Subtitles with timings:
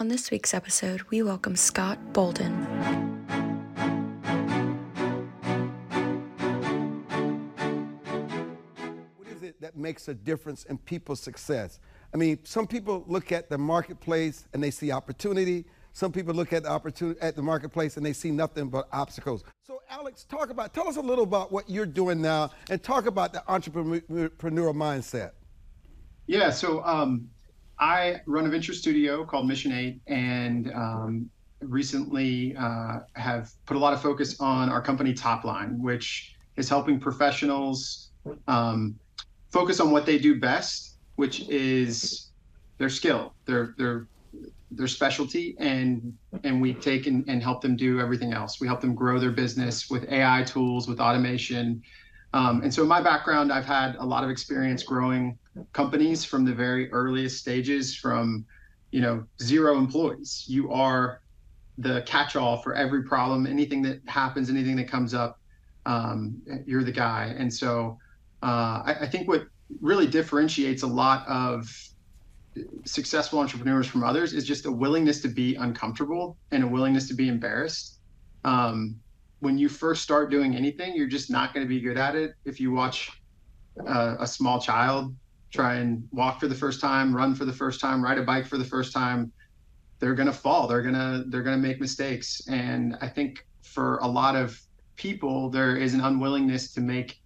[0.00, 2.54] On this week's episode, we welcome Scott Bolden.
[9.18, 11.80] What is it that makes a difference in people's success?
[12.14, 15.66] I mean, some people look at the marketplace and they see opportunity.
[15.92, 19.44] Some people look at the opportunity at the marketplace and they see nothing but obstacles.
[19.66, 23.04] So, Alex, talk about tell us a little about what you're doing now, and talk
[23.04, 25.32] about the entrepreneurial mindset.
[26.26, 26.48] Yeah.
[26.48, 27.28] So, um,
[27.80, 31.30] I run a venture studio called Mission Eight, and um,
[31.60, 37.00] recently uh, have put a lot of focus on our company Topline, which is helping
[37.00, 38.10] professionals
[38.46, 38.98] um,
[39.50, 42.28] focus on what they do best, which is
[42.76, 44.06] their skill, their their
[44.70, 48.60] their specialty and and we take and, and help them do everything else.
[48.60, 51.82] We help them grow their business with ai tools with automation.
[52.32, 55.36] Um, and so in my background i've had a lot of experience growing
[55.72, 58.44] companies from the very earliest stages from
[58.90, 61.20] you know zero employees you are
[61.78, 65.38] the catch-all for every problem anything that happens anything that comes up
[65.86, 67.98] um, you're the guy and so
[68.42, 69.46] uh, I, I think what
[69.80, 71.68] really differentiates a lot of
[72.84, 77.14] successful entrepreneurs from others is just a willingness to be uncomfortable and a willingness to
[77.14, 77.98] be embarrassed.
[78.44, 78.96] Um,
[79.40, 82.34] when you first start doing anything, you're just not going to be good at it.
[82.44, 83.10] If you watch
[83.86, 85.14] uh, a small child
[85.50, 88.46] try and walk for the first time, run for the first time, ride a bike
[88.46, 89.32] for the first time,
[89.98, 90.66] they're going to fall.
[90.66, 92.42] They're going to they're going to make mistakes.
[92.48, 94.58] And I think for a lot of
[94.96, 97.20] people, there is an unwillingness to make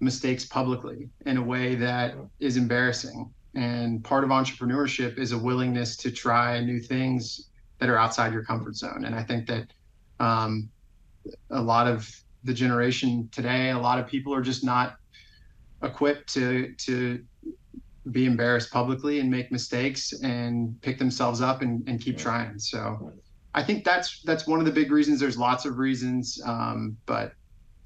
[0.00, 3.30] mistakes publicly in a way that is embarrassing.
[3.54, 8.44] And part of entrepreneurship is a willingness to try new things that are outside your
[8.44, 9.04] comfort zone.
[9.04, 9.68] And I think that
[10.20, 10.68] um,
[11.50, 12.08] a lot of
[12.44, 14.96] the generation today, a lot of people are just not
[15.82, 17.22] equipped to to
[18.10, 22.58] be embarrassed publicly and make mistakes and pick themselves up and, and keep trying.
[22.58, 23.12] So
[23.54, 25.18] I think that's that's one of the big reasons.
[25.18, 27.32] There's lots of reasons, um, but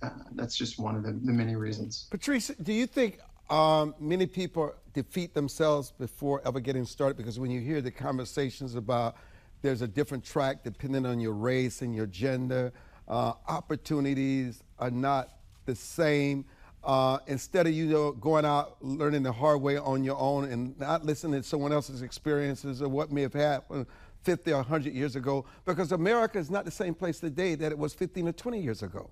[0.03, 2.09] uh, that's just one of the, the many reasons.
[2.11, 7.50] Patrice, do you think um, many people defeat themselves before ever getting started because when
[7.50, 9.17] you hear the conversations about
[9.62, 12.73] there's a different track depending on your race and your gender,
[13.09, 15.37] uh, opportunities are not
[15.67, 16.44] the same.
[16.83, 20.79] Uh, instead of you know, going out learning the hard way on your own and
[20.79, 23.87] not listening to someone else's experiences or what may have happened
[24.23, 27.79] 50 or 100 years ago, because America is not the same place today that it
[27.79, 29.11] was 15 or 20 years ago.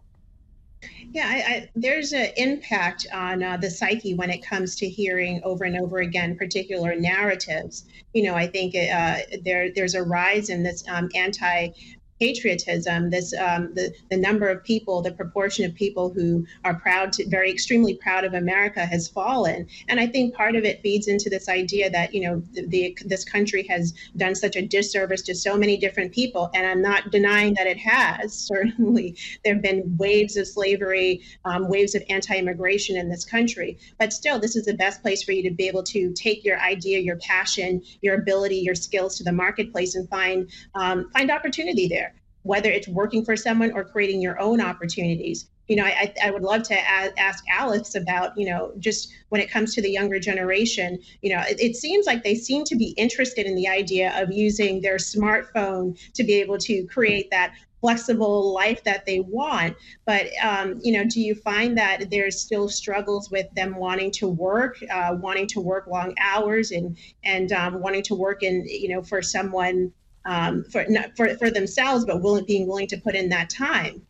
[1.13, 5.41] Yeah, I, I, there's an impact on uh, the psyche when it comes to hearing
[5.43, 7.87] over and over again particular narratives.
[8.15, 11.71] You know, I think uh, there there's a rise in this um, anti
[12.19, 17.13] patriotism, this um, the the number of people, the proportion of people who are proud,
[17.13, 21.09] to, very extremely proud of America, has fallen, and I think part of it feeds
[21.09, 25.23] into this idea that you know the, the, this country has done such a disservice
[25.23, 28.33] to so many different people, and I'm not denying that it has.
[28.49, 34.13] Certainly, there have been waves of slavery, um, waves of anti-immigration in this country, but
[34.13, 36.99] still, this is the best place for you to be able to take your idea,
[36.99, 42.08] your passion, your ability, your skills to the marketplace and find um, find opportunity there
[42.43, 45.49] whether it's working for someone or creating your own opportunities.
[45.69, 46.79] You know, I, I would love to
[47.21, 51.43] ask Alex about, you know, just when it comes to the younger generation, you know,
[51.47, 54.97] it, it seems like they seem to be interested in the idea of using their
[54.97, 60.93] smartphone to be able to create that flexible life that they want but um, you
[60.93, 65.47] know do you find that there's still struggles with them wanting to work uh, wanting
[65.47, 69.93] to work long hours and and um, wanting to work in you know for someone
[70.25, 74.03] um, for, not for for themselves, but willing, being willing to put in that time.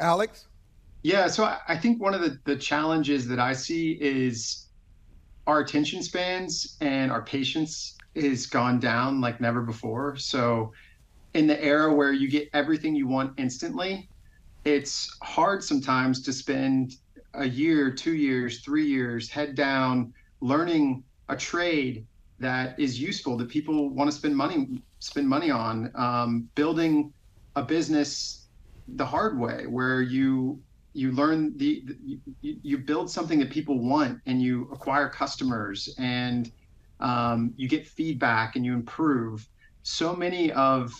[0.00, 0.46] Alex.
[1.02, 4.68] Yeah, so I think one of the, the challenges that I see is
[5.48, 10.16] our attention spans and our patience is gone down like never before.
[10.16, 10.72] So
[11.34, 14.10] in the era where you get everything you want instantly,
[14.64, 16.92] it's hard sometimes to spend
[17.34, 22.06] a year, two years, three years, head down, learning a trade
[22.42, 27.12] that is useful that people want to spend money spend money on um, building
[27.56, 28.48] a business
[28.96, 30.60] the hard way where you
[30.94, 31.96] you learn the, the
[32.42, 36.52] you, you, build something that people want and you acquire customers and
[37.00, 39.48] um, you get feedback and you improve
[39.82, 40.92] so many of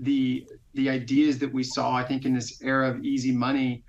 [0.00, 3.84] the the ideas that we saw i think in this era of easy money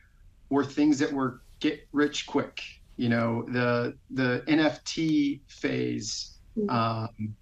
[0.50, 2.62] were things that were get rich quick
[2.98, 6.33] you know the the nft phase.
[6.70, 7.36] Um,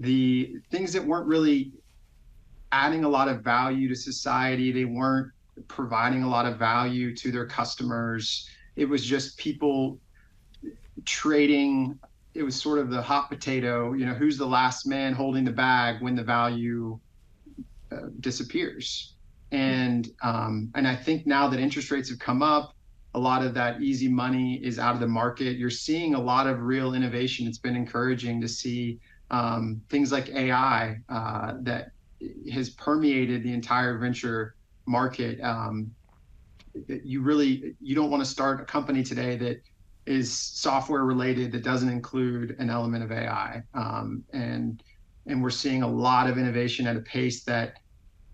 [0.00, 1.72] the things that weren't really
[2.72, 5.30] adding a lot of value to society they weren't
[5.68, 9.98] providing a lot of value to their customers it was just people
[11.04, 11.98] trading
[12.34, 13.92] it was sort of the hot potato.
[13.92, 16.98] You know, who's the last man holding the bag when the value
[17.90, 19.14] uh, disappears?
[19.50, 22.74] And um, and I think now that interest rates have come up,
[23.14, 25.56] a lot of that easy money is out of the market.
[25.56, 27.46] You're seeing a lot of real innovation.
[27.46, 29.00] It's been encouraging to see
[29.30, 31.88] um, things like AI uh, that
[32.52, 34.54] has permeated the entire venture
[34.86, 35.40] market.
[35.42, 35.92] Um,
[36.86, 39.58] you really you don't want to start a company today that
[40.06, 43.62] is software related that doesn't include an element of AI.
[43.74, 44.82] Um, and
[45.26, 47.74] and we're seeing a lot of innovation at a pace that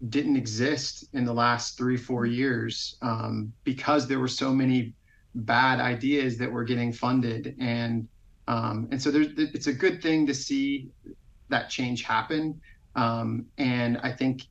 [0.09, 4.95] didn't exist in the last three four years um, because there were so many
[5.35, 7.57] bad ideas that were getting funded.
[7.59, 8.09] And
[8.47, 10.89] um, and so there's it's a good thing to see
[11.49, 12.61] that change happen.
[12.95, 14.43] Um, and I think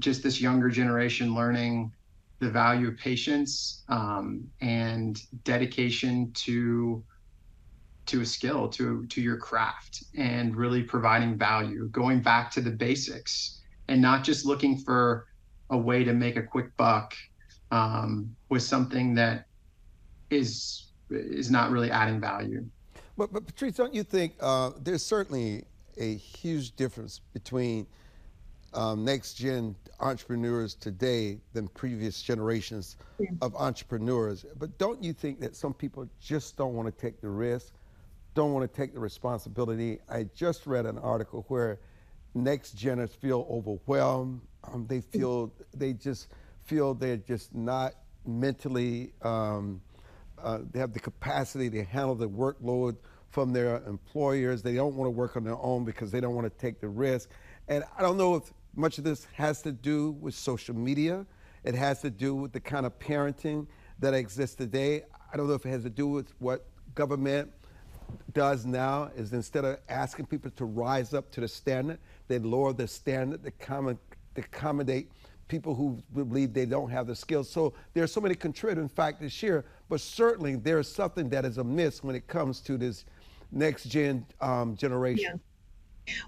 [0.00, 1.92] just this younger generation learning
[2.40, 7.02] the value of patience um, and dedication to
[8.06, 11.88] to a skill to to your craft and really providing value.
[11.88, 15.26] Going back to the basics and not just looking for
[15.70, 17.14] a way to make a quick buck
[17.70, 19.46] um, with something that
[20.30, 22.64] is is not really adding value
[23.16, 25.64] but, but patrice don't you think uh, there's certainly
[25.98, 27.86] a huge difference between
[28.74, 33.28] um, next gen entrepreneurs today than previous generations yeah.
[33.40, 34.44] of entrepreneurs.
[34.58, 37.72] But don't you think that some people just don't want to take the risk,
[38.34, 39.98] don't want to take the responsibility?
[40.08, 41.78] I just read an article where
[42.34, 44.40] next geners feel overwhelmed.
[44.64, 46.28] Um, they feel they just
[46.64, 47.94] feel they're just not
[48.26, 49.12] mentally.
[49.22, 49.80] Um,
[50.42, 52.96] uh, they have the capacity to handle the workload
[53.30, 54.62] from their employers.
[54.62, 56.88] They don't want to work on their own because they don't want to take the
[56.88, 57.30] risk.
[57.68, 61.26] And I don't know if much of this has to do with social media.
[61.64, 63.66] It has to do with the kind of parenting
[64.00, 65.02] that exists today.
[65.32, 67.50] I don't know if it has to do with what government
[68.32, 71.98] does now is instead of asking people to rise up to the standard,
[72.28, 75.10] they lower the standard to, to accommodate
[75.48, 77.48] people who believe they don't have the skills.
[77.48, 81.58] So there are so many contributing factors here, but certainly there is something that is
[81.58, 83.04] amiss when it comes to this
[83.52, 85.32] next gen um, generation.
[85.34, 85.53] Yeah.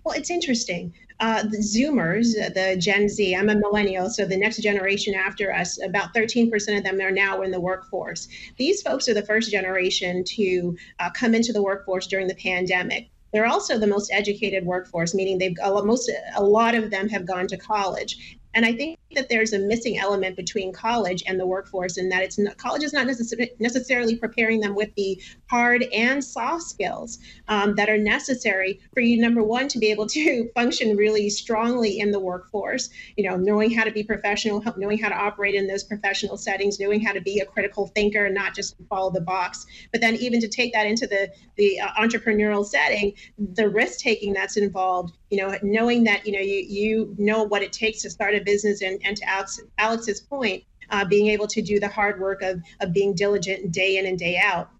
[0.04, 0.92] Well, it's interesting.
[1.18, 5.82] Uh, the Zoomers, the Gen Z, I'm a millennial, so the next generation after us,
[5.82, 8.28] about 13% of them are now in the workforce.
[8.58, 13.08] These folks are the first generation to uh, come into the workforce during the pandemic.
[13.32, 17.46] They're also the most educated workforce, meaning they've most a lot of them have gone
[17.48, 18.38] to college.
[18.54, 22.22] And I think that there's a missing element between college and the workforce, and that
[22.22, 27.18] it's not, college is not necess- necessarily preparing them with the hard and soft skills
[27.48, 29.20] um, that are necessary for you.
[29.20, 32.90] Number one, to be able to function really strongly in the workforce.
[33.16, 36.80] You know, knowing how to be professional, knowing how to operate in those professional settings,
[36.80, 39.66] knowing how to be a critical thinker, not just follow the box.
[39.92, 44.32] But then even to take that into the the uh, entrepreneurial setting, the risk taking
[44.32, 48.10] that's involved you know, knowing that, you know, you, you know what it takes to
[48.10, 51.88] start a business and, and to Alex, Alex's point, uh, being able to do the
[51.88, 54.70] hard work of, of being diligent day in and day out.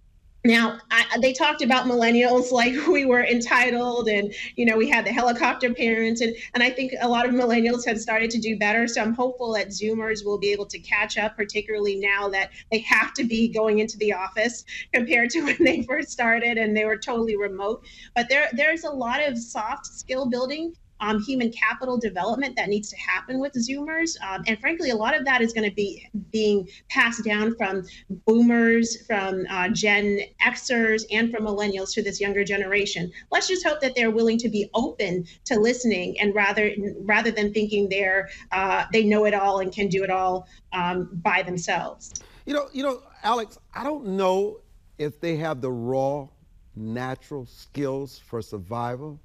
[0.46, 5.05] Now, I, they talked about millennials like we were entitled, and you know we had
[5.05, 8.56] the helicopter parents, and and I think a lot of millennials have started to do
[8.56, 8.87] better.
[8.87, 12.78] So I'm hopeful that Zoomers will be able to catch up, particularly now that they
[12.78, 16.84] have to be going into the office compared to when they first started and they
[16.84, 17.84] were totally remote.
[18.14, 22.91] But there there's a lot of soft skill building um, human capital development that needs
[22.91, 24.17] to happen with Zoomers.
[24.23, 27.85] Um, and frankly, a lot of that is going to be being passed down from
[28.26, 33.11] boomers, from uh, Gen Xers, and from millennials to this younger generation.
[33.31, 37.53] Let's just hope that they're willing to be open to listening and rather rather than
[37.53, 42.15] thinking they're uh, they know it all and can do it all um, by themselves.
[42.45, 44.61] You know, you know, Alex, I don't know
[44.99, 46.29] if they have the raw
[46.76, 49.19] natural skills for survival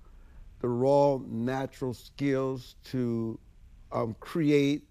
[0.61, 3.39] the raw natural skills to
[3.91, 4.87] um, create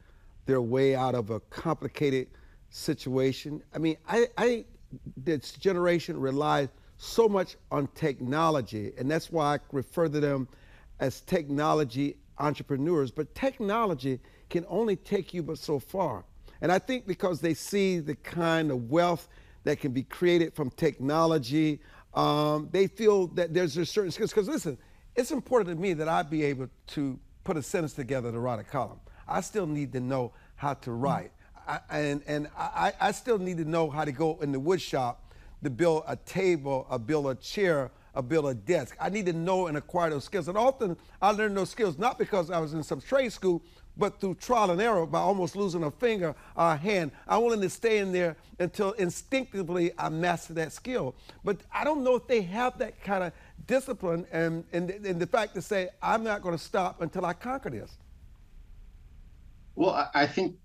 [0.47, 2.29] their way out of a complicated
[2.71, 3.62] situation.
[3.75, 4.65] I mean, I, I
[5.17, 10.49] this generation relies so much on technology, and that's why I refer to them
[10.99, 13.11] as technology entrepreneurs.
[13.11, 16.25] But technology can only take you but so far.
[16.61, 19.29] And I think because they see the kind of wealth
[19.65, 21.81] that can be created from technology,
[22.15, 24.31] um, they feel that there's a certain skills.
[24.31, 24.77] Because listen,
[25.17, 28.61] it's important to me that I be able to put a sentence together to write
[28.61, 29.00] a column.
[29.29, 31.02] I still need to know how to mm.
[31.02, 31.33] write.
[31.67, 34.81] I, and and I, I still need to know how to go in the wood
[34.81, 38.97] shop to build a table, a build a chair, a build a desk.
[39.00, 40.49] I need to know and acquire those skills.
[40.49, 43.62] And often I learn those skills not because I was in some trade school,
[43.97, 47.12] but through trial and error by almost losing a finger or a hand.
[47.29, 51.14] I'm willing to stay in there until instinctively I master that skill.
[51.45, 53.33] But I don't know if they have that kind of
[53.67, 57.33] discipline and, and, and the fact to say, I'm not going to stop until I
[57.33, 57.97] conquer this?
[59.75, 60.57] Well, I think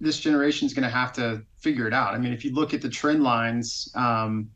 [0.00, 2.14] this generation is going to have to figure it out.
[2.14, 4.50] I mean, if you look at the trend lines, um,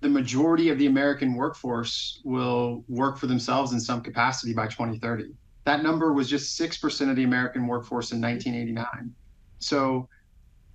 [0.00, 5.32] the majority of the American workforce will work for themselves in some capacity by 2030.
[5.64, 9.12] That number was just 6% of the American workforce in 1989.
[9.58, 10.08] So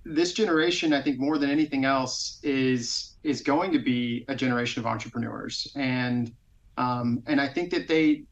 [0.04, 4.80] this generation, I think more than anything else, is is going to be a generation
[4.80, 5.72] of entrepreneurs.
[5.76, 6.32] And
[6.76, 8.24] um, and I think that they,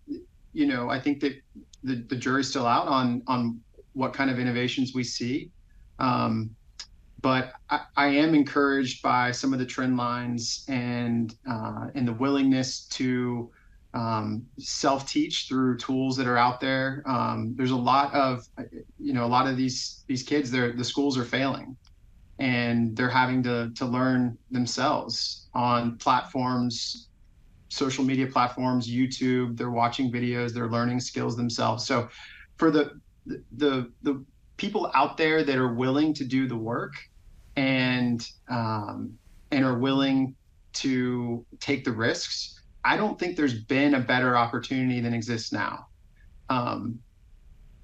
[0.52, 1.34] you know, I think that
[1.82, 3.60] the, the jury's still out on on
[3.94, 5.50] what kind of innovations we see.
[5.98, 6.54] Um,
[7.20, 12.12] but I, I, am encouraged by some of the trend lines and uh, and the
[12.12, 13.50] willingness to
[13.94, 17.02] um, self-teach through tools that are out there.
[17.06, 18.46] Um, there's a lot of
[18.98, 21.76] you know a lot of these these kids they're the schools are failing
[22.38, 27.08] and they're having to to learn themselves on platforms
[27.68, 32.08] social media platforms youtube they're watching videos they're learning skills themselves so
[32.56, 32.98] for the
[33.56, 34.24] the the
[34.56, 36.94] people out there that are willing to do the work
[37.56, 39.12] and um,
[39.50, 40.34] and are willing
[40.72, 45.86] to take the risks, I don't think there's been a better opportunity than exists now.
[46.48, 46.98] Um,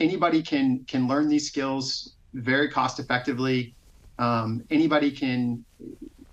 [0.01, 3.75] anybody can can learn these skills very cost effectively.
[4.19, 5.65] Um, anybody can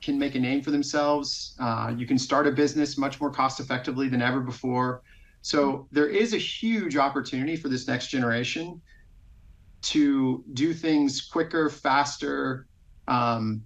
[0.02, 1.56] can make a name for themselves.
[1.60, 5.02] Uh, you can start a business much more cost effectively than ever before.
[5.42, 8.82] So there is a huge opportunity for this next generation
[9.84, 12.66] to do things quicker, faster,
[13.08, 13.62] um,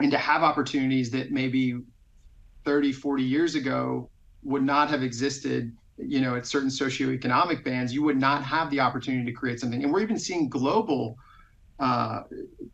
[0.00, 1.78] and to have opportunities that maybe
[2.64, 4.10] 30, 40 years ago
[4.42, 8.80] would not have existed you know at certain socioeconomic bands you would not have the
[8.80, 9.82] opportunity to create something.
[9.82, 11.16] And we're even seeing global
[11.78, 12.22] uh,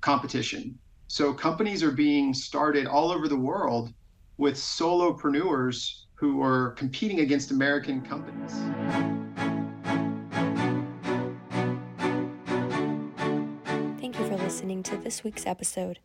[0.00, 0.78] competition.
[1.08, 3.92] So companies are being started all over the world
[4.37, 8.52] with solopreneurs who are competing against american companies.
[14.00, 15.98] Thank you for listening to this week's episode.